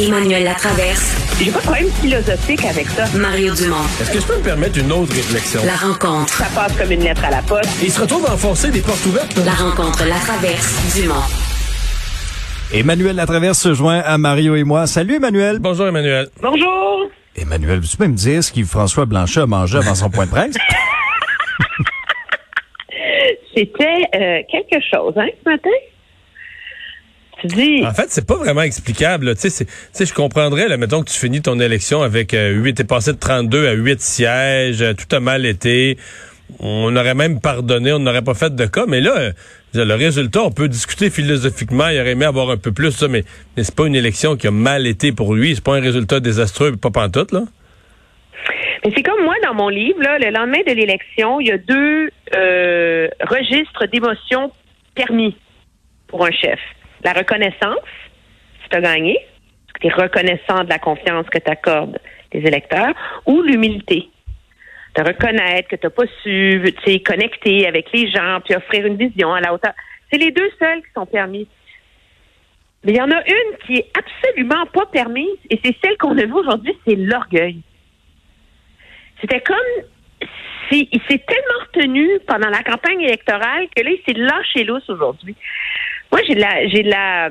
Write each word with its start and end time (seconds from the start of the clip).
Emmanuel 0.00 0.44
Latraverse. 0.44 1.40
J'ai 1.42 1.50
pas 1.50 1.58
de 1.58 1.64
problème 1.64 1.90
philosophique 2.00 2.64
avec 2.64 2.86
ça. 2.86 3.04
Mario 3.18 3.52
Dumont. 3.54 3.82
Est-ce 4.00 4.12
que 4.12 4.20
je 4.20 4.26
peux 4.26 4.36
me 4.38 4.44
permettre 4.44 4.78
une 4.78 4.92
autre 4.92 5.12
réflexion? 5.12 5.60
La 5.66 5.74
rencontre. 5.74 6.32
Ça 6.32 6.46
passe 6.54 6.76
comme 6.76 6.92
une 6.92 7.02
lettre 7.02 7.24
à 7.24 7.30
la 7.30 7.42
poste. 7.42 7.68
Il 7.82 7.90
se 7.90 8.00
retrouve 8.00 8.24
à 8.26 8.34
enfoncer 8.34 8.70
des 8.70 8.80
portes 8.80 9.04
ouvertes. 9.06 9.36
La 9.44 9.54
rencontre, 9.54 10.04
la 10.06 10.14
traverse, 10.16 10.94
Dumont. 10.94 11.14
Emmanuel 12.72 13.16
Latraverse 13.16 13.58
se 13.58 13.74
joint 13.74 13.98
à 13.98 14.18
Mario 14.18 14.54
et 14.54 14.62
moi. 14.62 14.86
Salut 14.86 15.16
Emmanuel. 15.16 15.58
Bonjour 15.58 15.88
Emmanuel. 15.88 16.28
Bonjour. 16.40 17.10
Emmanuel, 17.34 17.80
tu 17.80 17.96
peux 17.96 18.06
me 18.06 18.14
dire 18.14 18.44
ce 18.44 18.52
qu'Yves-François 18.52 19.04
Blanchet 19.04 19.40
a 19.40 19.46
mangé 19.46 19.78
avant 19.78 19.96
son 19.96 20.10
point 20.10 20.26
de 20.26 20.30
presse? 20.30 20.54
C'était 23.56 24.06
euh, 24.14 24.42
quelque 24.48 24.80
chose, 24.92 25.14
hein, 25.16 25.26
ce 25.44 25.50
matin? 25.50 25.70
Dis... 27.44 27.84
En 27.84 27.92
fait, 27.92 28.06
c'est 28.08 28.26
pas 28.26 28.36
vraiment 28.36 28.62
explicable. 28.62 29.36
Tu 29.36 29.48
sais, 29.50 29.66
je 30.00 30.12
comprendrais, 30.12 30.68
là, 30.68 30.76
mettons 30.76 31.02
que 31.02 31.10
tu 31.10 31.18
finis 31.18 31.40
ton 31.40 31.60
élection 31.60 32.02
avec 32.02 32.34
euh, 32.34 32.50
8, 32.50 32.74
t'es 32.74 32.84
passé 32.84 33.12
de 33.12 33.18
32 33.18 33.68
à 33.68 33.72
8 33.72 34.00
sièges, 34.00 34.82
euh, 34.82 34.92
tout 34.92 35.14
a 35.14 35.20
mal 35.20 35.46
été. 35.46 35.98
On 36.60 36.96
aurait 36.96 37.14
même 37.14 37.40
pardonné, 37.40 37.92
on 37.92 37.98
n'aurait 38.00 38.22
pas 38.22 38.34
fait 38.34 38.54
de 38.54 38.66
cas, 38.66 38.86
mais 38.88 39.00
là, 39.00 39.16
euh, 39.16 39.32
le 39.74 39.94
résultat, 39.94 40.42
on 40.42 40.50
peut 40.50 40.68
discuter 40.68 41.10
philosophiquement, 41.10 41.88
il 41.88 42.00
aurait 42.00 42.12
aimé 42.12 42.24
avoir 42.24 42.50
un 42.50 42.56
peu 42.56 42.72
plus 42.72 42.90
ça, 42.90 43.06
mais, 43.06 43.24
mais 43.56 43.62
c'est 43.62 43.74
pas 43.74 43.86
une 43.86 43.94
élection 43.94 44.36
qui 44.36 44.46
a 44.46 44.50
mal 44.50 44.86
été 44.86 45.12
pour 45.12 45.34
lui, 45.34 45.54
c'est 45.54 45.64
pas 45.64 45.76
un 45.76 45.80
résultat 45.80 46.20
désastreux, 46.20 46.76
pas 46.76 46.90
pantoute, 46.90 47.32
là. 47.32 47.42
Mais 48.84 48.92
c'est 48.96 49.02
comme 49.02 49.22
moi 49.22 49.34
dans 49.44 49.54
mon 49.54 49.68
livre, 49.68 50.00
là, 50.02 50.18
le 50.18 50.30
lendemain 50.30 50.62
de 50.66 50.72
l'élection, 50.72 51.40
il 51.40 51.48
y 51.48 51.52
a 51.52 51.58
deux 51.58 52.10
euh, 52.34 53.08
registres 53.28 53.86
d'émotions 53.86 54.52
permis 54.94 55.36
pour 56.06 56.24
un 56.24 56.30
chef. 56.30 56.58
La 57.04 57.12
reconnaissance, 57.12 57.84
si 58.62 58.68
tu 58.68 58.76
as 58.76 58.80
gagné, 58.80 59.18
tu 59.80 59.86
es 59.86 59.90
reconnaissant 59.90 60.64
de 60.64 60.68
la 60.68 60.78
confiance 60.78 61.26
que 61.30 61.38
t'accordes 61.38 61.98
les 62.32 62.40
électeurs, 62.40 62.94
ou 63.26 63.42
l'humilité. 63.42 64.08
De 64.96 65.02
reconnaître 65.02 65.68
que 65.68 65.76
tu 65.76 65.86
n'as 65.86 65.90
pas 65.90 66.04
su 66.22 66.74
tu 66.84 67.00
connecter 67.00 67.66
avec 67.66 67.90
les 67.92 68.10
gens, 68.10 68.40
puis 68.44 68.54
offrir 68.54 68.84
une 68.86 68.96
vision 68.96 69.32
à 69.32 69.40
la 69.40 69.54
hauteur. 69.54 69.72
C'est 70.10 70.18
les 70.18 70.30
deux 70.30 70.50
seuls 70.58 70.82
qui 70.82 70.92
sont 70.94 71.06
permis. 71.06 71.46
Mais 72.84 72.92
il 72.92 72.96
y 72.96 73.00
en 73.00 73.10
a 73.10 73.20
une 73.26 73.56
qui 73.64 73.74
est 73.74 73.90
absolument 73.96 74.66
pas 74.66 74.86
permise, 74.86 75.38
et 75.50 75.60
c'est 75.64 75.76
celle 75.82 75.96
qu'on 75.96 76.16
a 76.18 76.24
vue 76.24 76.32
aujourd'hui, 76.32 76.76
c'est 76.86 76.96
l'orgueil. 76.96 77.60
C'était 79.20 79.40
comme 79.40 79.56
c'est- 80.70 80.88
il 80.92 81.00
s'est 81.08 81.24
tellement 81.26 81.64
retenu 81.66 82.08
pendant 82.26 82.50
la 82.50 82.62
campagne 82.62 83.00
électorale 83.00 83.68
que 83.74 83.82
là, 83.82 83.90
il 83.90 84.02
s'est 84.06 84.18
lâché 84.18 84.64
lousse 84.64 84.88
aujourd'hui. 84.88 85.34
Moi, 86.12 86.20
j'ai 86.26 86.34
de 86.34 86.40
la 86.40 86.68
j'ai 86.68 86.82
de 86.82 86.90
la 86.90 87.30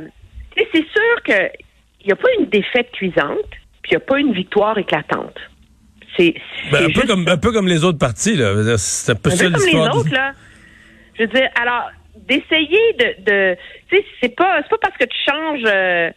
tu 0.56 0.64
sais, 0.64 0.70
c'est 0.74 0.86
sûr 0.88 1.24
que 1.24 1.52
il 2.02 2.08
n'y 2.08 2.12
a 2.14 2.16
pas 2.16 2.30
une 2.40 2.46
défaite 2.46 2.92
cuisante, 2.92 3.50
puis 3.82 3.92
il 3.92 3.94
n'y 3.94 3.98
a 3.98 4.00
pas 4.02 4.20
une 4.20 4.34
victoire 4.34 4.78
éclatante. 4.78 5.36
C'est 6.18 6.34
Ben, 6.72 6.86
un, 6.86 6.92
peu 6.92 7.06
comme, 7.06 7.28
un 7.28 7.38
peu 7.38 7.52
comme 7.52 7.68
les 7.68 7.84
autres 7.84 8.00
partis, 8.00 8.36
là. 8.36 8.78
C'est 8.78 9.12
un 9.12 9.16
peu 9.16 9.30
un 9.30 9.36
ça 9.36 9.46
peu 9.46 9.52
comme 9.52 9.66
les 9.66 9.72
du- 9.72 9.78
autres, 9.78 10.12
là. 10.14 10.32
Je 11.16 11.24
veux 11.24 11.28
dire, 11.30 11.50
alors, 11.62 11.92
d'essayer 12.16 12.94
de, 12.98 13.24
de 13.24 13.58
tu 13.90 13.98
sais, 13.98 14.06
c'est 14.22 14.36
pas, 14.36 14.60
c'est 14.64 14.70
pas 14.70 14.78
parce 14.82 14.98
que 14.98 15.06
tu 15.06 15.18
changes, 15.30 15.62
euh, 15.66 16.10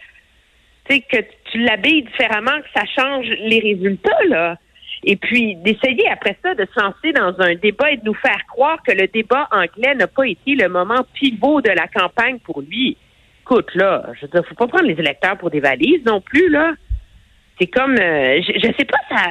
tu 0.89 0.95
sais, 0.97 1.01
que 1.03 1.19
tu 1.51 1.59
l'habilles 1.59 2.03
différemment 2.05 2.59
que 2.61 2.69
ça 2.75 2.85
change 2.97 3.27
les 3.27 3.61
résultats, 3.61 4.19
là. 4.29 4.57
Et 5.05 5.17
puis, 5.17 5.57
d'essayer 5.57 6.09
après 6.11 6.37
ça 6.43 6.55
de 6.55 6.67
se 6.75 6.81
lancer 6.81 7.13
dans 7.13 7.35
un 7.41 7.55
débat 7.55 7.91
et 7.91 7.97
de 7.97 8.05
nous 8.05 8.15
faire 8.15 8.45
croire 8.49 8.83
que 8.83 8.93
le 8.93 9.07
débat 9.07 9.49
anglais 9.51 9.95
n'a 9.95 10.07
pas 10.07 10.27
été 10.27 10.55
le 10.55 10.69
moment 10.69 11.05
pivot 11.15 11.61
de 11.63 11.71
la 11.71 11.89
campagne 11.89 12.39
pour 12.39 12.61
lui. 12.61 12.97
Écoute, 13.43 13.75
là, 13.75 14.05
je 14.15 14.23
veux 14.23 14.29
dire, 14.29 14.47
faut 14.47 14.55
pas 14.55 14.69
prendre 14.69 14.87
les 14.87 14.99
électeurs 14.99 15.39
pour 15.39 15.51
des 15.51 15.61
valises 15.61 16.05
non 16.05 16.21
plus, 16.21 16.51
là. 16.51 16.75
C'est 17.59 17.67
comme, 17.67 17.97
euh, 17.99 18.41
je, 18.43 18.53
je 18.55 18.73
sais 18.79 18.85
pas, 18.85 18.99
ça, 19.09 19.27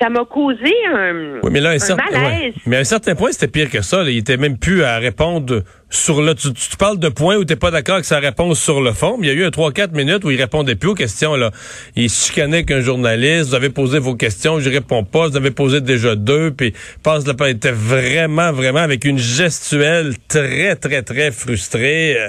ça 0.00 0.08
m'a 0.08 0.24
causé 0.24 0.72
un, 0.92 1.38
Oui, 1.42 1.50
mais 1.52 1.60
là, 1.60 1.70
à 1.70 1.72
un 1.72 1.76
un 1.76 1.78
certain, 1.78 2.10
malaise. 2.10 2.42
ouais. 2.42 2.52
mais 2.66 2.76
à 2.76 2.80
un 2.80 2.84
certain 2.84 3.14
point, 3.14 3.30
c'était 3.32 3.48
pire 3.48 3.70
que 3.70 3.80
ça. 3.82 4.02
là. 4.02 4.10
Il 4.10 4.18
était 4.18 4.36
même 4.36 4.58
plus 4.58 4.82
à 4.82 4.98
répondre 4.98 5.62
sur 5.90 6.20
le. 6.22 6.34
Tu, 6.34 6.52
tu 6.52 6.76
parles 6.76 6.98
de 6.98 7.08
points 7.08 7.36
où 7.36 7.44
t'es 7.44 7.56
pas 7.56 7.70
d'accord 7.70 7.94
avec 7.96 8.04
sa 8.04 8.18
réponse 8.18 8.60
sur 8.60 8.80
le 8.80 8.92
fond. 8.92 9.16
Mais 9.18 9.28
il 9.28 9.34
y 9.34 9.36
a 9.36 9.40
eu 9.40 9.44
un 9.44 9.50
3-4 9.50 9.92
minutes 9.94 10.24
où 10.24 10.30
il 10.30 10.40
répondait 10.40 10.74
plus 10.74 10.90
aux 10.90 10.94
questions. 10.94 11.36
Là. 11.36 11.50
Il 11.96 12.10
se 12.10 12.26
chicanait 12.28 12.58
avec 12.58 12.70
un 12.70 12.80
journaliste. 12.80 13.50
Vous 13.50 13.54
avez 13.54 13.70
posé 13.70 13.98
vos 13.98 14.16
questions, 14.16 14.58
je 14.60 14.68
réponds 14.70 15.04
pas. 15.04 15.28
Vous 15.28 15.36
avez 15.36 15.50
posé 15.52 15.80
déjà 15.80 16.16
deux. 16.16 16.50
Puis 16.50 16.72
passe 17.02 17.26
le 17.26 17.34
il 17.40 17.50
était 17.50 17.70
vraiment, 17.70 18.52
vraiment 18.52 18.80
avec 18.80 19.04
une 19.04 19.18
gestuelle 19.18 20.14
très, 20.28 20.74
très, 20.76 21.02
très 21.02 21.30
frustrée. 21.30 22.16
Euh, 22.18 22.28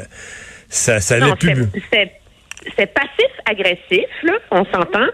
Ça, 0.69 0.99
ça 0.99 1.15
allait 1.15 1.35
plus. 1.35 1.65
c'est 2.77 2.93
passif-agressif, 2.93 4.07
là, 4.23 4.33
on 4.51 4.65
s'entend. 4.65 5.07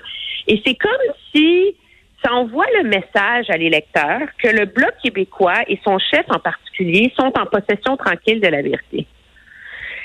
Et 0.48 0.62
c'est 0.66 0.76
comme 0.76 0.92
si 1.34 1.76
ça 2.24 2.34
envoie 2.34 2.66
le 2.82 2.88
message 2.88 3.50
à 3.50 3.58
l'électeur 3.58 4.20
que 4.38 4.48
le 4.48 4.66
Bloc 4.66 4.94
québécois 5.04 5.64
et 5.68 5.80
son 5.84 5.98
chef 5.98 6.26
en 6.30 6.40
particulier 6.40 7.12
sont 7.20 7.32
en 7.38 7.46
possession 7.46 7.98
tranquille 7.98 8.40
de 8.40 8.48
la 8.48 8.62
vérité. 8.62 9.08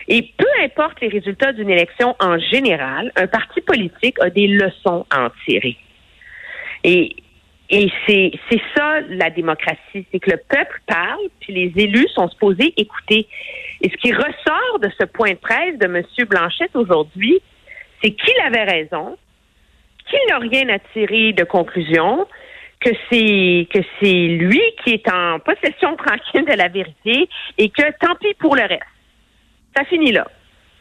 Et 0.08 0.22
peu 0.36 0.46
importe 0.62 1.00
les 1.00 1.08
résultats 1.08 1.52
d'une 1.52 1.70
élection 1.70 2.14
en 2.20 2.38
général, 2.38 3.12
un 3.16 3.26
parti 3.26 3.60
politique 3.60 4.16
a 4.20 4.30
des 4.30 4.46
leçons 4.46 5.04
à 5.10 5.26
en 5.26 5.30
tirer. 5.44 5.76
Et, 6.84 7.16
et 7.70 7.90
c'est, 8.06 8.30
c'est 8.48 8.60
ça 8.76 9.00
la 9.08 9.30
démocratie, 9.30 10.06
c'est 10.12 10.20
que 10.20 10.30
le 10.30 10.36
peuple 10.36 10.80
parle, 10.86 11.18
puis 11.40 11.52
les 11.52 11.82
élus 11.82 12.08
sont 12.14 12.28
supposés 12.28 12.72
écouter. 12.76 13.26
Et 13.80 13.90
ce 13.90 13.96
qui 13.96 14.12
ressort 14.12 14.78
de 14.80 14.88
ce 14.98 15.04
point 15.06 15.32
de 15.32 15.38
presse 15.38 15.76
de 15.78 15.86
M. 15.86 16.02
Blanchette 16.28 16.76
aujourd'hui, 16.76 17.40
c'est 18.02 18.12
qu'il 18.12 18.40
avait 18.44 18.64
raison, 18.64 19.16
qu'il 20.08 20.20
n'a 20.28 20.38
rien 20.38 20.68
à 20.68 20.78
tirer 20.92 21.32
de 21.32 21.44
conclusion, 21.44 22.26
que 22.80 22.90
c'est 23.10 23.66
que 23.72 23.84
c'est 24.00 24.26
lui 24.28 24.62
qui 24.84 24.92
est 24.92 25.08
en 25.10 25.38
possession 25.40 25.96
tranquille 25.96 26.44
de 26.44 26.56
la 26.56 26.68
vérité 26.68 27.28
et 27.58 27.68
que 27.70 27.82
tant 28.00 28.14
pis 28.16 28.34
pour 28.34 28.56
le 28.56 28.62
reste. 28.62 28.82
Ça 29.76 29.84
finit 29.84 30.12
là. 30.12 30.26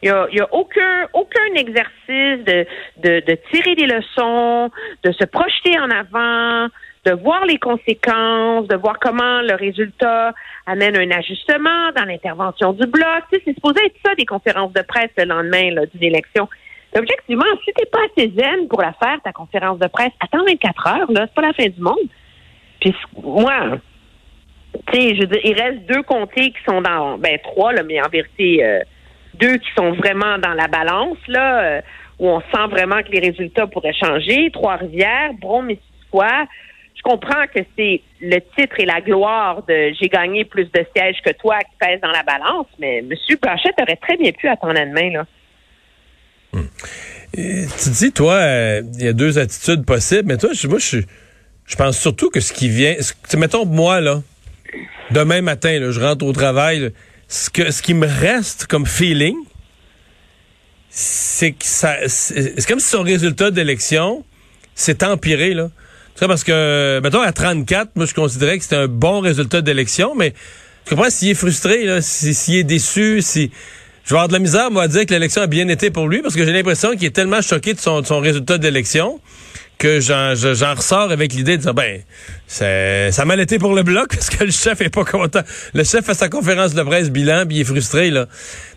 Il 0.02 0.10
n'y 0.10 0.14
a, 0.14 0.28
y 0.30 0.40
a 0.40 0.54
aucun, 0.54 1.08
aucun 1.14 1.54
exercice 1.54 2.44
de, 2.44 2.66
de, 2.98 3.20
de 3.26 3.38
tirer 3.50 3.74
des 3.74 3.86
leçons, 3.86 4.70
de 5.02 5.12
se 5.12 5.24
projeter 5.24 5.78
en 5.78 5.90
avant, 5.90 6.68
de 7.06 7.12
voir 7.12 7.46
les 7.46 7.58
conséquences, 7.58 8.66
de 8.68 8.76
voir 8.76 8.98
comment 9.00 9.40
le 9.40 9.54
résultat 9.54 10.34
amène 10.66 10.96
un 10.96 11.10
ajustement 11.16 11.92
dans 11.96 12.04
l'intervention 12.04 12.72
du 12.72 12.86
bloc. 12.86 13.24
Tu 13.32 13.38
sais, 13.38 13.42
c'est 13.46 13.54
supposé 13.54 13.86
être 13.86 13.96
ça 14.04 14.14
des 14.16 14.26
conférences 14.26 14.72
de 14.72 14.82
presse 14.82 15.10
le 15.16 15.24
lendemain 15.24 15.70
d'une 15.92 16.02
élection. 16.02 16.48
Objectivement, 16.96 17.44
si 17.64 17.72
t'es 17.74 17.86
pas 17.86 17.98
assez 18.10 18.32
zen 18.36 18.68
pour 18.68 18.80
la 18.80 18.92
faire, 18.92 19.20
ta 19.22 19.32
conférence 19.32 19.78
de 19.78 19.86
presse, 19.86 20.12
attends 20.20 20.44
24 20.44 20.86
heures, 20.86 21.12
là, 21.12 21.26
c'est 21.26 21.34
pas 21.34 21.42
la 21.42 21.52
fin 21.52 21.68
du 21.68 21.80
monde. 21.80 22.08
Puis 22.80 22.94
moi, 23.22 23.78
tu 24.92 25.00
sais, 25.00 25.14
je 25.14 25.20
veux 25.20 25.26
dire, 25.26 25.40
il 25.44 25.60
reste 25.60 25.86
deux 25.86 26.02
comtés 26.02 26.50
qui 26.50 26.58
sont 26.66 26.80
dans, 26.80 27.18
ben 27.18 27.38
trois, 27.42 27.72
là, 27.72 27.82
mais 27.82 28.00
en 28.00 28.08
vérité, 28.08 28.64
euh, 28.64 28.80
deux 29.34 29.58
qui 29.58 29.68
sont 29.76 29.92
vraiment 29.92 30.38
dans 30.38 30.54
la 30.54 30.68
balance, 30.68 31.18
là, 31.28 31.60
euh, 31.60 31.80
où 32.18 32.28
on 32.28 32.40
sent 32.40 32.66
vraiment 32.70 33.02
que 33.02 33.10
les 33.10 33.20
résultats 33.20 33.66
pourraient 33.66 33.92
changer. 33.92 34.50
Trois-Rivières, 34.50 35.34
Brome-Missisquoi. 35.40 36.46
Je 36.94 37.02
comprends 37.02 37.46
que 37.54 37.60
c'est 37.76 38.00
le 38.22 38.38
titre 38.56 38.80
et 38.80 38.86
la 38.86 39.02
gloire 39.02 39.62
de 39.64 39.92
j'ai 40.00 40.08
gagné 40.08 40.44
plus 40.44 40.64
de 40.72 40.84
sièges 40.96 41.20
que 41.22 41.32
toi 41.32 41.58
qui 41.58 41.76
pèsent 41.78 42.00
dans 42.00 42.10
la 42.10 42.22
balance, 42.22 42.66
mais 42.78 42.98
M. 42.98 43.12
Blanchette 43.40 43.74
aurait 43.80 43.96
très 43.96 44.16
bien 44.16 44.32
pu 44.32 44.48
attendre 44.48 44.74
demain, 44.74 45.10
là. 45.10 45.26
Et 47.36 47.66
Tu 47.82 47.90
dis, 47.90 48.12
toi, 48.12 48.34
euh, 48.34 48.82
il 48.98 49.04
y 49.04 49.08
a 49.08 49.12
deux 49.12 49.38
attitudes 49.38 49.84
possibles, 49.84 50.24
mais 50.26 50.36
toi, 50.36 50.50
je, 50.52 50.66
moi, 50.68 50.78
je, 50.78 50.98
je 51.66 51.76
pense 51.76 51.98
surtout 51.98 52.30
que 52.30 52.40
ce 52.40 52.52
qui 52.52 52.68
vient, 52.68 52.94
ce- 53.00 53.36
mettons 53.36 53.66
moi, 53.66 54.00
là, 54.00 54.22
demain 55.10 55.42
matin, 55.42 55.78
là, 55.78 55.90
je 55.90 56.00
rentre 56.00 56.24
au 56.24 56.32
travail, 56.32 56.92
ce, 57.28 57.50
que, 57.50 57.70
ce 57.70 57.82
qui 57.82 57.94
me 57.94 58.06
reste 58.06 58.66
comme 58.66 58.86
feeling, 58.86 59.36
c'est 60.90 61.52
que 61.52 61.64
ça, 61.64 61.96
c'est 62.08 62.66
comme 62.66 62.80
si 62.80 62.88
son 62.88 63.02
résultat 63.02 63.50
d'élection 63.50 64.24
s'est 64.74 65.04
empiré, 65.04 65.52
là. 65.54 65.70
Sais, 66.14 66.26
parce 66.26 66.44
que, 66.44 67.00
mettons, 67.02 67.20
à 67.20 67.32
34, 67.32 67.90
moi, 67.96 68.06
je 68.06 68.14
considérais 68.14 68.56
que 68.56 68.62
c'était 68.64 68.76
un 68.76 68.88
bon 68.88 69.20
résultat 69.20 69.60
d'élection, 69.60 70.14
mais 70.14 70.32
tu 70.86 70.94
comprends, 70.94 71.10
s'il 71.10 71.28
est 71.28 71.34
frustré, 71.34 72.00
s'il 72.00 72.54
est 72.56 72.64
déçu, 72.64 73.20
si... 73.20 73.50
Je 74.06 74.10
vais 74.10 74.18
avoir 74.18 74.28
de 74.28 74.34
la 74.34 74.38
misère, 74.38 74.70
moi, 74.70 74.84
à 74.84 74.88
dire 74.88 75.04
que 75.04 75.12
l'élection 75.12 75.42
a 75.42 75.48
bien 75.48 75.66
été 75.66 75.90
pour 75.90 76.06
lui, 76.06 76.22
parce 76.22 76.36
que 76.36 76.44
j'ai 76.44 76.52
l'impression 76.52 76.92
qu'il 76.92 77.06
est 77.06 77.10
tellement 77.10 77.42
choqué 77.42 77.74
de 77.74 77.80
son, 77.80 78.02
de 78.02 78.06
son 78.06 78.20
résultat 78.20 78.56
d'élection 78.56 79.18
que 79.78 80.00
j'en 80.00 80.34
je- 80.34 80.54
j'en 80.54 80.74
ressors 80.74 81.10
avec 81.10 81.32
l'idée 81.34 81.56
de 81.58 81.62
dire, 81.62 81.74
ben, 81.74 82.00
c'est- 82.46 83.10
ça 83.12 83.22
a 83.22 83.24
mal 83.26 83.40
été 83.40 83.58
pour 83.58 83.74
le 83.74 83.82
bloc, 83.82 84.08
parce 84.10 84.30
que 84.30 84.44
le 84.44 84.50
chef 84.50 84.80
est 84.80 84.88
pas 84.88 85.04
content. 85.04 85.42
Le 85.74 85.84
chef 85.84 86.04
fait 86.06 86.14
sa 86.14 86.28
conférence 86.28 86.74
de 86.74 86.82
presse 86.82 87.10
bilan, 87.10 87.44
puis 87.46 87.56
il 87.56 87.60
est 87.60 87.64
frustré, 87.64 88.10
là. 88.10 88.26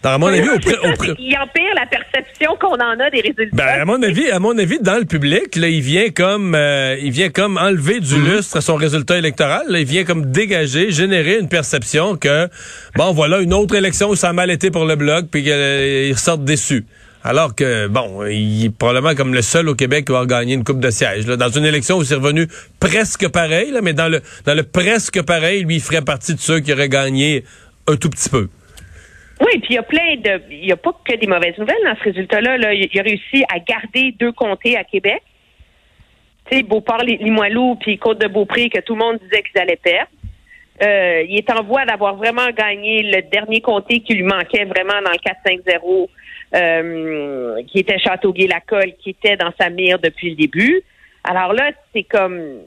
Dans, 0.04 0.12
à 0.12 0.18
mon 0.18 0.28
avis, 0.28 0.50
au, 0.50 0.54
au 0.56 0.58
Il 1.20 1.38
empire 1.38 1.74
la 1.76 1.86
perception 1.86 2.56
qu'on 2.60 2.74
en 2.76 3.00
a 3.00 3.10
des 3.10 3.22
résultats. 3.22 3.56
ben, 3.56 3.82
à 3.82 3.86
mon 3.86 4.02
avis, 4.04 4.30
à 4.30 4.40
mon 4.40 4.58
avis, 4.58 4.80
dans 4.82 4.98
le 4.98 5.06
public, 5.06 5.56
là, 5.56 5.68
il 5.70 5.82
vient 5.82 6.10
comme, 6.10 6.54
euh, 6.56 6.98
il 7.02 7.12
vient 7.12 7.30
comme 7.30 7.58
enlever 7.58 8.00
du 8.02 8.22
lustre 8.22 8.58
à 8.58 8.62
son 8.62 8.76
résultat 8.76 9.18
électoral. 9.18 9.64
Là, 9.70 9.80
il 9.80 9.86
vient 9.86 10.04
comme 10.04 10.32
dégager, 10.32 10.92
générer 10.92 11.38
une 11.40 11.48
perception 11.50 12.18
que, 12.18 12.48
bon, 12.96 13.12
voilà, 13.14 13.40
une 13.40 13.54
autre 13.54 13.76
élection 13.76 14.10
où 14.10 14.16
ça 14.16 14.30
a 14.30 14.34
mal 14.34 14.52
été 14.52 14.70
pour 14.72 14.86
le 14.86 14.96
bloc, 14.96 15.28
puis 15.32 15.44
qu'ils 15.44 16.12
ressortent 16.14 16.44
déçus. 16.46 16.86
Alors 17.24 17.54
que, 17.54 17.88
bon, 17.88 18.26
il 18.26 18.66
est 18.66 18.78
probablement 18.78 19.14
comme 19.14 19.34
le 19.34 19.42
seul 19.42 19.68
au 19.68 19.76
Québec 19.76 20.06
qui 20.06 20.14
va 20.14 20.26
gagner 20.26 20.54
une 20.54 20.64
coupe 20.64 20.80
de 20.80 20.90
siège. 20.90 21.26
Dans 21.26 21.50
une 21.50 21.66
élection 21.66 21.98
où 21.98 22.04
c'est 22.04 22.16
revenu 22.16 22.48
presque 22.80 23.30
pareil, 23.30 23.74
mais 23.84 23.94
dans 23.94 24.08
le, 24.08 24.64
presque 24.64 25.22
pareil, 25.26 25.64
lui, 25.64 25.76
il 25.76 25.82
ferait 25.82 26.04
partie 26.04 26.34
de 26.34 26.40
ceux 26.40 26.62
qui 26.62 26.72
auraient 26.72 26.90
gagné 26.90 27.44
un 27.88 27.98
tout 27.98 28.10
petit 28.10 28.30
peu. 28.30 28.48
Oui, 29.42 29.60
puis 29.60 29.72
il 29.72 29.76
y 29.76 29.78
a 29.78 29.84
plein 29.84 30.16
de. 30.18 30.42
Il 30.50 30.66
n'y 30.66 30.72
a 30.72 30.78
pas 30.78 30.92
que 31.06 31.16
des 31.16 31.28
mauvaises 31.28 31.58
nouvelles 31.58 31.84
dans 31.86 31.96
ce 31.96 32.04
résultat-là. 32.04 32.58
Là. 32.58 32.74
Il 32.74 33.00
a 33.00 33.04
réussi 33.04 33.44
à 33.54 33.60
garder 33.60 34.14
deux 34.20 34.32
comtés 34.32 34.78
à 34.78 34.84
Québec. 34.84 35.22
Tu 36.50 36.58
sais, 36.58 36.64
Beauport, 36.64 37.04
Limoilou, 37.04 37.76
puis 37.76 37.98
Côte-de-Beaupré, 37.98 38.70
que 38.70 38.80
tout 38.82 38.96
le 38.96 39.00
monde 39.00 39.20
disait 39.24 39.44
qu'ils 39.44 39.62
allaient 39.62 39.80
perdre. 39.82 40.10
Euh, 40.82 41.24
il 41.28 41.38
est 41.38 41.50
en 41.52 41.64
voie 41.64 41.86
d'avoir 41.86 42.16
vraiment 42.16 42.50
gagné 42.52 43.04
le 43.04 43.22
dernier 43.30 43.60
comté 43.60 44.00
qui 44.00 44.14
lui 44.14 44.24
manquait 44.24 44.64
vraiment 44.64 45.02
dans 45.04 45.12
le 45.12 45.18
4-5-0, 45.18 46.08
euh, 46.56 47.62
qui 47.64 47.80
était 47.80 48.00
Châteauguay-Lacolle, 48.00 48.94
qui 49.00 49.12
était 49.12 49.38
dans 49.38 49.52
sa 49.60 49.70
mire 49.70 50.00
depuis 50.00 50.32
le 50.32 50.36
début. 50.36 50.82
Alors 51.24 51.54
là, 51.54 51.72
c'est 51.94 52.04
comme, 52.04 52.62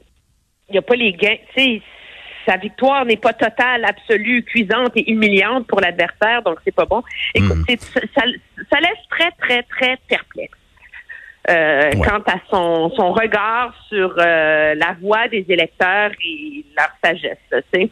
il 0.69 0.71
n'y 0.71 0.77
a 0.77 0.81
pas 0.81 0.95
les 0.95 1.13
gains. 1.13 1.37
Tu 1.55 1.61
sais, 1.61 1.81
sa 2.47 2.57
victoire 2.57 3.05
n'est 3.05 3.17
pas 3.17 3.33
totale, 3.33 3.85
absolue, 3.85 4.43
cuisante 4.43 4.91
et 4.95 5.09
humiliante 5.11 5.67
pour 5.67 5.79
l'adversaire, 5.79 6.41
donc 6.43 6.59
c'est 6.63 6.75
pas 6.75 6.85
bon. 6.85 7.03
Écoute, 7.33 7.57
hmm. 7.57 7.75
ça, 8.15 8.21
ça 8.71 8.79
laisse 8.79 9.07
très, 9.09 9.31
très, 9.39 9.63
très 9.63 9.97
perplexe. 10.07 10.57
Euh, 11.49 11.91
quant 12.05 12.21
à 12.25 12.39
son, 12.49 12.89
son 12.95 13.11
regard 13.11 13.75
sur 13.89 14.15
euh, 14.17 14.75
la 14.75 14.95
voix 15.01 15.27
des 15.27 15.45
électeurs 15.49 16.11
et 16.25 16.63
leur 16.77 16.89
sagesse. 17.03 17.37
Tu 17.51 17.57
sais. 17.73 17.89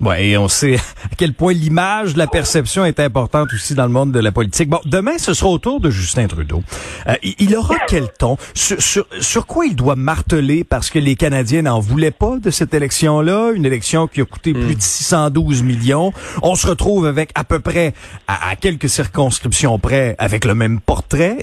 Ouais, 0.00 0.28
et 0.28 0.38
on 0.38 0.46
sait 0.46 0.76
à 1.04 1.14
quel 1.16 1.32
point 1.34 1.52
l'image, 1.52 2.16
la 2.16 2.26
perception 2.26 2.84
est 2.84 3.00
importante 3.00 3.48
aussi 3.52 3.74
dans 3.74 3.84
le 3.84 3.90
monde 3.90 4.12
de 4.12 4.20
la 4.20 4.30
politique. 4.30 4.68
Bon, 4.68 4.80
demain, 4.84 5.18
ce 5.18 5.34
sera 5.34 5.50
au 5.50 5.58
tour 5.58 5.80
de 5.80 5.90
Justin 5.90 6.28
Trudeau. 6.28 6.62
Euh, 7.08 7.14
il 7.22 7.54
aura 7.56 7.74
quel 7.88 8.08
ton? 8.08 8.36
Sur, 8.54 9.06
sur, 9.20 9.46
quoi 9.46 9.66
il 9.66 9.74
doit 9.74 9.96
marteler 9.96 10.62
parce 10.62 10.90
que 10.90 10.98
les 10.98 11.16
Canadiens 11.16 11.62
n'en 11.62 11.80
voulaient 11.80 12.12
pas 12.12 12.38
de 12.38 12.50
cette 12.50 12.74
élection-là? 12.74 13.52
Une 13.54 13.66
élection 13.66 14.06
qui 14.06 14.20
a 14.20 14.24
coûté 14.24 14.52
plus 14.52 14.76
de 14.76 14.82
612 14.82 15.62
millions. 15.62 16.12
On 16.42 16.54
se 16.54 16.66
retrouve 16.66 17.06
avec 17.06 17.30
à 17.34 17.42
peu 17.42 17.58
près, 17.58 17.92
à, 18.28 18.54
quelques 18.56 18.88
circonscriptions 18.88 19.78
près, 19.78 20.14
avec 20.18 20.44
le 20.44 20.54
même 20.54 20.80
portrait. 20.80 21.38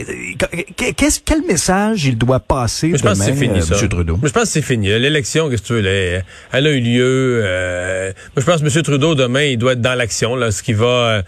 Qu'est-ce, 0.78 1.19
quel 1.24 1.42
message 1.46 2.06
il 2.06 2.18
doit 2.18 2.40
passer 2.40 2.92
je 2.96 3.02
demain, 3.02 3.16
pense 3.16 3.28
que 3.28 3.34
fini, 3.34 3.60
euh, 3.60 3.81
M. 3.81 3.90
Trudeau? 3.90 4.19
je 4.24 4.30
pense 4.30 4.44
que 4.44 4.50
c'est 4.50 4.62
fini. 4.62 4.88
L'élection, 4.88 5.50
qu'est-ce 5.50 5.62
que 5.62 5.68
tu 5.68 5.74
veux, 5.74 5.86
elle, 5.86 6.25
elle 6.54 6.68
a 6.68 6.72
eu 6.72 6.80
lieu. 6.80 7.42
Euh, 7.44 8.13
je 8.45 8.51
pense 8.51 8.62
que 8.62 8.77
M. 8.77 8.83
Trudeau, 8.83 9.15
demain, 9.15 9.42
il 9.42 9.57
doit 9.57 9.74
être 9.74 9.81
dans 9.81 9.95
l'action. 9.95 10.36
Ce 10.51 10.71
va... 10.74 11.24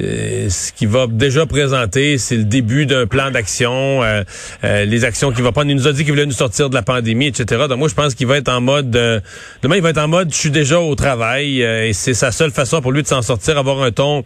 Euh, 0.00 0.48
ce 0.48 0.70
qui 0.70 0.86
va 0.86 1.08
déjà 1.08 1.44
présenter, 1.44 2.18
c'est 2.18 2.36
le 2.36 2.44
début 2.44 2.86
d'un 2.86 3.08
plan 3.08 3.32
d'action, 3.32 4.04
euh, 4.04 4.22
euh, 4.62 4.84
les 4.84 5.04
actions 5.04 5.32
qu'il 5.32 5.42
va 5.42 5.50
prendre. 5.50 5.70
Il 5.70 5.74
nous 5.74 5.88
a 5.88 5.92
dit 5.92 6.04
qu'il 6.04 6.12
voulait 6.12 6.26
nous 6.26 6.30
sortir 6.30 6.70
de 6.70 6.74
la 6.74 6.82
pandémie, 6.82 7.26
etc. 7.26 7.64
Donc 7.68 7.78
moi, 7.78 7.88
je 7.88 7.94
pense 7.94 8.14
qu'il 8.14 8.28
va 8.28 8.36
être 8.36 8.48
en 8.48 8.60
mode, 8.60 8.90
demain, 8.90 9.74
il 9.74 9.82
va 9.82 9.90
être 9.90 9.98
en 9.98 10.06
mode, 10.06 10.32
je 10.32 10.38
suis 10.38 10.52
déjà 10.52 10.78
au 10.78 10.94
travail, 10.94 11.62
et 11.62 11.92
c'est 11.94 12.14
sa 12.14 12.30
seule 12.30 12.52
façon 12.52 12.80
pour 12.80 12.92
lui 12.92 13.02
de 13.02 13.08
s'en 13.08 13.22
sortir, 13.22 13.58
avoir 13.58 13.82
un 13.82 13.90
ton 13.90 14.22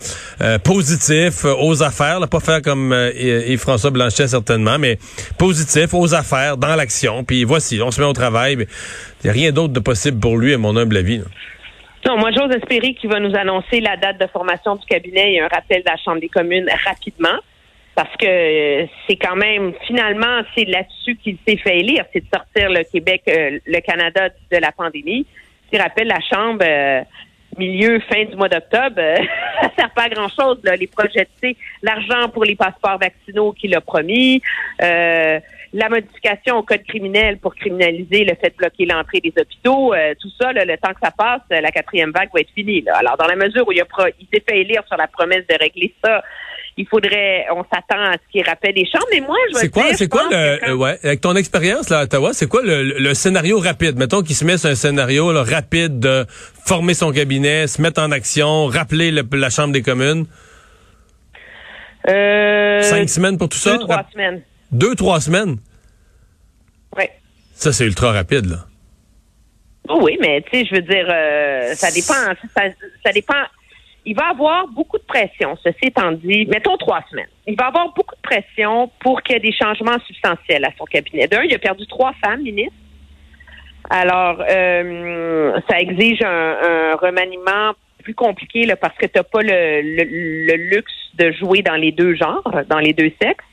positif, 0.62 1.46
aux 1.46 1.82
affaires, 1.82 2.20
là, 2.20 2.26
pas 2.26 2.40
faire 2.40 2.60
comme 2.60 2.94
Yves-François 3.14 3.92
Blanchet 3.92 4.28
certainement, 4.28 4.78
mais 4.78 4.98
positif, 5.38 5.94
aux 5.94 6.12
affaires, 6.14 6.58
dans 6.58 6.76
l'action. 6.76 7.24
Puis 7.24 7.44
voici, 7.44 7.80
on 7.80 7.90
se 7.90 7.98
met 7.98 8.06
au 8.06 8.12
travail. 8.12 8.58
Il 9.24 9.26
n'y 9.26 9.30
a 9.30 9.32
rien 9.32 9.52
d'autre 9.52 9.72
de 9.72 9.80
possible 9.80 10.18
pour 10.18 10.36
lui, 10.36 10.52
à 10.52 10.58
mon 10.58 10.76
humble 10.76 10.98
avis. 10.98 11.22
Non, 12.04 12.18
moi, 12.18 12.30
j'ose 12.32 12.50
espérer 12.50 12.94
qu'il 12.94 13.10
va 13.10 13.20
nous 13.20 13.34
annoncer 13.36 13.80
la 13.80 13.96
date 13.96 14.18
de 14.18 14.26
formation 14.26 14.74
du 14.74 14.84
cabinet 14.86 15.34
et 15.34 15.40
un 15.40 15.48
rappel 15.48 15.82
de 15.82 15.88
la 15.88 15.96
Chambre 15.96 16.20
des 16.20 16.28
communes 16.28 16.68
rapidement. 16.84 17.38
Parce 17.94 18.16
que 18.16 18.26
euh, 18.26 18.86
c'est 19.06 19.16
quand 19.16 19.36
même, 19.36 19.74
finalement, 19.86 20.40
c'est 20.54 20.64
là-dessus 20.64 21.16
qu'il 21.16 21.36
s'est 21.46 21.58
fait 21.58 21.80
élire, 21.80 22.04
c'est 22.12 22.20
de 22.20 22.28
sortir 22.32 22.70
le 22.70 22.84
Québec, 22.90 23.22
euh, 23.28 23.58
le 23.66 23.80
Canada 23.80 24.30
de 24.50 24.56
la 24.56 24.72
pandémie. 24.72 25.26
S'il 25.68 25.80
rappelle 25.80 26.08
la 26.08 26.20
Chambre 26.20 26.64
euh, 26.66 27.02
milieu, 27.58 28.00
fin 28.00 28.24
du 28.24 28.36
mois 28.36 28.48
d'octobre, 28.48 28.96
ça 29.62 29.70
sert 29.76 29.90
pas 29.90 30.04
à 30.04 30.08
grand-chose. 30.08 30.58
Les 30.78 30.86
projets, 30.86 31.28
l'argent 31.82 32.28
pour 32.28 32.44
les 32.44 32.56
passeports 32.56 32.98
vaccinaux 32.98 33.52
qu'il 33.52 33.74
a 33.74 33.80
promis, 33.80 34.40
la 35.72 35.88
modification 35.88 36.58
au 36.58 36.62
code 36.62 36.82
criminel 36.84 37.38
pour 37.38 37.54
criminaliser 37.54 38.24
le 38.24 38.34
fait 38.34 38.50
de 38.50 38.56
bloquer 38.56 38.84
l'entrée 38.84 39.20
des 39.20 39.32
hôpitaux, 39.38 39.94
euh, 39.94 40.14
tout 40.20 40.28
ça, 40.40 40.52
le 40.52 40.76
temps 40.76 40.92
que 40.92 41.00
ça 41.02 41.10
passe, 41.10 41.40
la 41.50 41.70
quatrième 41.70 42.10
vague 42.10 42.28
va 42.32 42.40
être 42.40 42.50
finie. 42.54 42.84
Alors, 42.92 43.16
dans 43.16 43.26
la 43.26 43.36
mesure 43.36 43.66
où 43.66 43.72
il, 43.72 43.82
il 44.20 44.26
s'est 44.32 44.44
fait 44.46 44.60
élire 44.60 44.82
sur 44.86 44.96
la 44.96 45.06
promesse 45.06 45.46
de 45.48 45.56
régler 45.58 45.94
ça, 46.04 46.22
il 46.76 46.86
faudrait, 46.86 47.46
on 47.54 47.62
s'attend 47.64 48.02
à 48.02 48.14
ce 48.14 48.32
qu'il 48.32 48.44
rappelle 48.44 48.74
les 48.74 48.86
chambres. 48.86 49.06
Mais 49.12 49.20
moi, 49.20 49.36
je 49.50 49.58
C'est 49.58 49.68
quoi, 49.68 49.94
c'est 49.94 50.08
quoi 50.08 50.28
le, 50.30 50.74
ouais, 50.74 50.98
avec 51.02 51.20
ton 51.20 51.36
expérience 51.36 51.88
là 51.90 52.00
à 52.00 52.02
Ottawa, 52.04 52.32
c'est 52.32 52.48
quoi 52.48 52.62
le, 52.64 53.14
scénario 53.14 53.58
rapide? 53.58 53.96
Mettons 53.96 54.22
qu'il 54.22 54.36
se 54.36 54.44
met 54.44 54.58
sur 54.58 54.70
un 54.70 54.74
scénario 54.74 55.26
rapide 55.26 56.00
de 56.00 56.26
former 56.64 56.94
son 56.94 57.12
cabinet, 57.12 57.66
se 57.66 57.80
mettre 57.82 58.00
en 58.00 58.10
action, 58.10 58.66
rappeler 58.66 59.10
la 59.10 59.50
Chambre 59.50 59.72
des 59.72 59.82
communes. 59.82 60.26
Euh, 62.08 62.82
Cinq 62.82 63.08
semaines 63.08 63.38
pour 63.38 63.48
tout 63.48 63.58
ça? 63.58 63.76
Deux, 63.76 63.84
trois 63.84 64.06
semaines. 64.12 64.42
Deux, 64.72 64.94
trois 64.94 65.20
semaines? 65.20 65.56
Oui. 66.96 67.04
Ça, 67.54 67.72
c'est 67.72 67.84
ultra 67.84 68.12
rapide, 68.12 68.46
là. 68.46 68.66
Oui, 69.90 70.16
mais 70.20 70.42
tu 70.42 70.50
sais, 70.58 70.64
je 70.64 70.74
veux 70.76 70.82
dire, 70.82 71.06
euh, 71.08 71.74
ça 71.74 71.90
dépend. 71.90 72.14
Ça, 73.04 73.12
dépend. 73.12 73.34
Il 74.04 74.16
va 74.16 74.30
avoir 74.30 74.66
beaucoup 74.68 74.98
de 74.98 75.04
pression, 75.04 75.56
ceci 75.62 75.86
étant 75.86 76.12
dit. 76.12 76.46
Mettons 76.46 76.76
trois 76.76 77.04
semaines. 77.10 77.28
Il 77.46 77.56
va 77.56 77.66
avoir 77.66 77.92
beaucoup 77.94 78.14
de 78.16 78.20
pression 78.20 78.90
pour 79.00 79.22
qu'il 79.22 79.34
y 79.34 79.38
ait 79.38 79.40
des 79.40 79.52
changements 79.52 79.98
substantiels 80.06 80.64
à 80.64 80.70
son 80.76 80.84
cabinet. 80.84 81.28
D'un, 81.28 81.42
il 81.42 81.54
a 81.54 81.58
perdu 81.58 81.86
trois 81.86 82.12
femmes 82.24 82.42
ministres. 82.42 82.74
Alors, 83.90 84.42
euh, 84.48 85.60
ça 85.68 85.78
exige 85.78 86.22
un, 86.22 86.96
remaniement 86.96 87.72
plus 88.02 88.14
compliqué 88.14 88.66
parce 88.80 88.96
que 88.96 89.06
tu 89.06 89.12
n'as 89.16 89.22
pas 89.22 89.42
le 89.42 90.54
luxe 90.70 90.92
de 91.14 91.30
jouer 91.32 91.62
dans 91.62 91.76
les 91.76 91.92
deux 91.92 92.14
genres, 92.14 92.42
dans 92.68 92.78
les 92.78 92.92
deux 92.92 93.12
sexes. 93.20 93.44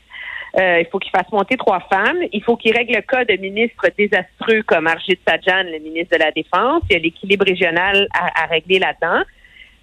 Euh, 0.58 0.80
il 0.80 0.86
faut 0.90 0.98
qu'il 0.98 1.10
fasse 1.10 1.30
monter 1.30 1.56
trois 1.56 1.80
femmes. 1.92 2.18
Il 2.32 2.42
faut 2.42 2.56
qu'il 2.56 2.76
règle 2.76 2.94
le 2.94 3.02
cas 3.02 3.24
de 3.24 3.34
ministres 3.36 3.86
désastreux 3.96 4.62
comme 4.66 4.86
Arjit 4.86 5.18
Sajjan, 5.26 5.64
le 5.64 5.78
ministre 5.78 6.16
de 6.18 6.22
la 6.22 6.32
Défense. 6.32 6.82
Il 6.90 6.94
y 6.94 6.96
a 6.96 6.98
l'équilibre 6.98 7.46
régional 7.46 8.08
à, 8.12 8.46
régler 8.46 8.78
là-dedans. 8.78 9.22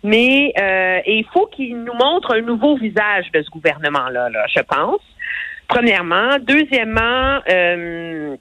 Mais 0.03 0.53
euh, 0.59 0.99
il 1.05 1.25
faut 1.33 1.47
qu'il 1.47 1.83
nous 1.83 1.93
montre 1.93 2.35
un 2.35 2.41
nouveau 2.41 2.77
visage 2.77 3.31
de 3.33 3.41
ce 3.41 3.49
gouvernement-là, 3.49 4.29
là, 4.29 4.45
je 4.47 4.61
pense. 4.61 5.01
Premièrement. 5.67 6.37
Deuxièmement, 6.41 7.39
euh, 7.49 8.35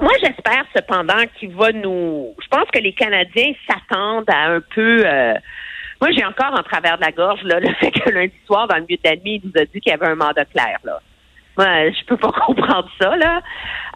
moi 0.00 0.12
j'espère 0.20 0.64
cependant 0.74 1.22
qu'il 1.38 1.54
va 1.54 1.70
nous. 1.72 2.34
Je 2.42 2.48
pense 2.48 2.68
que 2.72 2.80
les 2.80 2.92
Canadiens 2.92 3.52
s'attendent 3.68 4.28
à 4.28 4.52
un 4.52 4.60
peu. 4.74 5.04
moi, 6.00 6.10
j'ai 6.10 6.24
encore 6.24 6.58
en 6.58 6.62
travers 6.62 6.96
de 6.96 7.02
la 7.02 7.12
gorge 7.12 7.42
là, 7.44 7.60
le 7.60 7.72
fait 7.74 7.92
que 7.92 8.10
lundi 8.10 8.34
soir, 8.46 8.66
dans 8.66 8.76
le 8.76 8.82
milieu 8.82 8.96
de 8.96 9.08
la 9.08 9.16
nuit, 9.16 9.40
il 9.42 9.50
nous 9.50 9.62
a 9.62 9.64
dit 9.64 9.80
qu'il 9.80 9.90
y 9.90 9.94
avait 9.94 10.06
un 10.06 10.16
mandat 10.16 10.44
clair. 10.46 10.78
Là. 10.82 10.98
Ouais, 11.58 11.92
je 11.92 12.04
peux 12.06 12.16
pas 12.16 12.32
comprendre 12.46 12.88
ça, 13.00 13.14
là. 13.16 13.42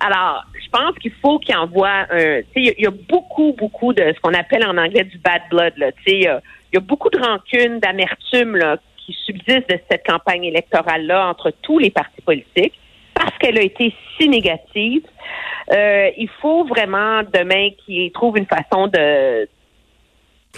Alors, 0.00 0.44
je 0.62 0.68
pense 0.70 0.96
qu'il 0.98 1.12
faut 1.22 1.38
qu'il 1.38 1.56
envoie 1.56 2.06
un. 2.10 2.42
Tu 2.54 2.64
sais, 2.64 2.74
il 2.78 2.84
y, 2.84 2.86
a 2.86 2.90
beaucoup, 2.90 3.54
beaucoup 3.56 3.92
de 3.92 4.12
ce 4.14 4.20
qu'on 4.20 4.34
appelle 4.34 4.64
en 4.66 4.76
anglais 4.76 5.04
du 5.04 5.18
bad 5.18 5.42
blood, 5.50 5.72
là. 5.76 5.90
Tu 6.04 6.22
sais, 6.22 6.28
il 6.72 6.76
y, 6.76 6.78
a 6.78 6.80
beaucoup 6.80 7.10
de 7.10 7.18
rancune, 7.18 7.78
d'amertume, 7.80 8.78
qui 8.96 9.12
subsiste 9.24 9.68
de 9.70 9.78
cette 9.90 10.04
campagne 10.06 10.44
électorale-là 10.44 11.28
entre 11.28 11.52
tous 11.62 11.78
les 11.78 11.90
partis 11.90 12.20
politiques 12.22 12.74
parce 13.14 13.36
qu'elle 13.38 13.58
a 13.58 13.62
été 13.62 13.94
si 14.16 14.28
négative. 14.28 15.02
Euh, 15.72 16.10
il 16.16 16.28
faut 16.40 16.64
vraiment 16.64 17.22
demain 17.22 17.70
qu'il 17.84 18.12
trouve 18.12 18.36
une 18.36 18.46
façon 18.46 18.88
de, 18.88 19.48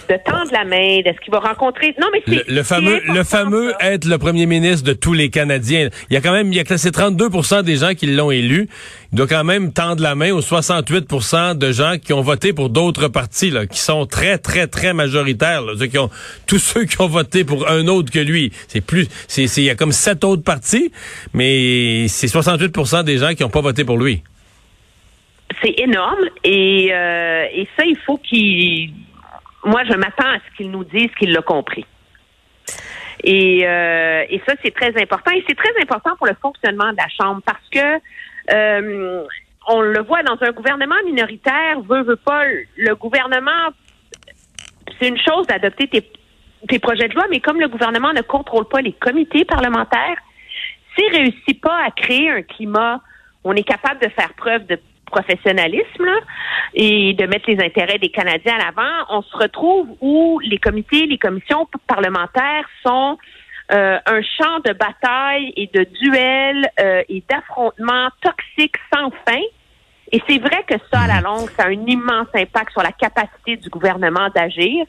de 0.07 0.15
tendre 0.25 0.51
la 0.51 0.65
main, 0.65 1.01
est-ce 1.05 1.19
qu'il 1.19 1.31
va 1.31 1.39
rencontrer 1.39 1.95
Non 1.99 2.07
mais 2.13 2.21
c'est 2.25 2.47
le, 2.49 2.63
fameux 2.63 3.01
le 3.05 3.23
fameux 3.23 3.73
être 3.79 4.05
le 4.05 4.17
premier 4.17 4.45
ministre 4.45 4.85
de 4.85 4.93
tous 4.93 5.13
les 5.13 5.29
Canadiens. 5.29 5.89
Il 6.09 6.13
y 6.13 6.17
a 6.17 6.21
quand 6.21 6.31
même 6.31 6.51
il 6.51 6.55
y 6.55 6.59
a 6.59 6.77
c'est 6.77 6.95
32% 6.95 7.63
des 7.63 7.77
gens 7.77 7.93
qui 7.93 8.07
l'ont 8.07 8.31
élu. 8.31 8.69
Il 9.11 9.17
doit 9.17 9.27
quand 9.27 9.43
même 9.43 9.73
tendre 9.73 10.01
la 10.01 10.15
main 10.15 10.31
aux 10.31 10.41
68% 10.41 11.57
de 11.57 11.71
gens 11.71 11.95
qui 11.97 12.13
ont 12.13 12.21
voté 12.21 12.53
pour 12.53 12.69
d'autres 12.69 13.07
partis 13.07 13.49
là, 13.49 13.65
qui 13.65 13.79
sont 13.79 14.05
très 14.05 14.37
très 14.37 14.67
très 14.67 14.93
majoritaires 14.93 15.63
là, 15.63 15.87
qui 15.87 15.97
ont 15.97 16.09
tous 16.47 16.59
ceux 16.59 16.85
qui 16.85 17.01
ont 17.01 17.07
voté 17.07 17.43
pour 17.43 17.67
un 17.69 17.87
autre 17.87 18.11
que 18.11 18.19
lui. 18.19 18.51
C'est 18.67 18.81
plus 18.81 19.07
c'est 19.27 19.45
il 19.45 19.63
y 19.63 19.69
a 19.69 19.75
comme 19.75 19.91
sept 19.91 20.23
autres 20.23 20.43
partis, 20.43 20.91
mais 21.33 22.07
c'est 22.07 22.27
68% 22.27 23.03
des 23.03 23.17
gens 23.17 23.33
qui 23.33 23.43
n'ont 23.43 23.49
pas 23.49 23.61
voté 23.61 23.83
pour 23.83 23.97
lui. 23.97 24.23
C'est 25.63 25.79
énorme 25.79 26.29
et, 26.43 26.89
euh, 26.93 27.45
et 27.53 27.67
ça 27.75 27.83
il 27.85 27.97
faut 28.05 28.17
qu'il 28.17 28.91
moi, 29.63 29.83
je 29.89 29.93
m'attends 29.95 30.27
à 30.27 30.39
ce 30.39 30.57
qu'il 30.57 30.71
nous 30.71 30.83
dise 30.83 31.09
qu'il 31.17 31.31
l'a 31.31 31.41
compris. 31.41 31.85
Et, 33.23 33.67
euh, 33.67 34.23
et 34.29 34.41
ça, 34.47 34.53
c'est 34.63 34.73
très 34.73 34.95
important. 35.01 35.31
Et 35.31 35.43
c'est 35.47 35.57
très 35.57 35.73
important 35.81 36.15
pour 36.17 36.27
le 36.27 36.35
fonctionnement 36.41 36.91
de 36.91 36.97
la 36.97 37.07
Chambre 37.09 37.41
parce 37.45 37.67
que 37.71 37.99
euh, 38.53 39.23
on 39.67 39.81
le 39.81 40.01
voit 40.01 40.23
dans 40.23 40.37
un 40.41 40.51
gouvernement 40.51 40.95
minoritaire, 41.05 41.81
veut, 41.81 42.03
veut 42.03 42.15
pas, 42.15 42.45
le 42.77 42.95
gouvernement, 42.95 43.69
c'est 44.99 45.09
une 45.09 45.19
chose 45.19 45.45
d'adopter 45.47 45.87
tes, 45.87 46.09
tes 46.67 46.79
projets 46.79 47.09
de 47.09 47.13
loi, 47.13 47.25
mais 47.29 47.39
comme 47.41 47.59
le 47.59 47.67
gouvernement 47.67 48.13
ne 48.13 48.21
contrôle 48.21 48.67
pas 48.67 48.81
les 48.81 48.93
comités 48.93 49.45
parlementaires, 49.45 50.17
s'il 50.95 51.11
réussit 51.11 51.61
pas 51.61 51.83
à 51.85 51.91
créer 51.91 52.31
un 52.31 52.41
climat 52.41 53.01
on 53.43 53.53
est 53.53 53.63
capable 53.63 54.01
de 54.01 54.09
faire 54.09 54.33
preuve 54.33 54.65
de 54.65 54.79
professionnalisme 55.09 56.05
là, 56.05 56.19
et 56.73 57.13
de 57.13 57.25
mettre 57.25 57.49
les 57.49 57.63
intérêts 57.63 57.97
des 57.97 58.09
Canadiens 58.09 58.55
à 58.55 58.65
l'avant, 58.65 59.05
on 59.09 59.21
se 59.21 59.35
retrouve 59.35 59.87
où 60.01 60.39
les 60.39 60.57
comités, 60.57 61.05
les 61.05 61.17
commissions 61.17 61.67
parlementaires 61.87 62.65
sont 62.85 63.17
euh, 63.71 63.99
un 64.03 64.21
champ 64.21 64.59
de 64.65 64.73
bataille 64.73 65.53
et 65.55 65.69
de 65.73 65.83
duels 65.83 66.71
euh, 66.79 67.03
et 67.07 67.23
d'affrontements 67.29 68.09
toxiques 68.21 68.77
sans 68.91 69.11
fin. 69.27 69.41
Et 70.11 70.21
c'est 70.27 70.39
vrai 70.39 70.63
que 70.67 70.73
ça, 70.91 71.01
à 71.01 71.07
la 71.07 71.21
longue, 71.21 71.49
ça 71.55 71.65
a 71.65 71.67
un 71.67 71.85
immense 71.85 72.27
impact 72.33 72.71
sur 72.71 72.81
la 72.81 72.91
capacité 72.91 73.57
du 73.57 73.69
gouvernement 73.69 74.29
d'agir. 74.33 74.85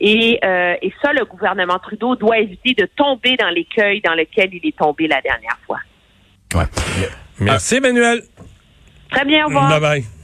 Et, 0.00 0.38
euh, 0.44 0.74
et 0.82 0.92
ça, 1.00 1.12
le 1.12 1.24
gouvernement 1.26 1.78
Trudeau 1.78 2.16
doit 2.16 2.38
éviter 2.38 2.74
de 2.74 2.86
tomber 2.86 3.36
dans 3.36 3.50
l'écueil 3.50 4.00
dans 4.00 4.14
lequel 4.14 4.52
il 4.52 4.66
est 4.66 4.76
tombé 4.76 5.06
la 5.06 5.20
dernière 5.20 5.58
fois. 5.64 5.78
Ouais. 6.54 6.64
Merci, 7.40 7.76
Emmanuel. 7.76 8.22
Très 9.10 9.24
bien, 9.24 9.44
au 9.44 9.48
revoir. 9.48 9.80
Bye 9.80 10.02
bye. 10.02 10.17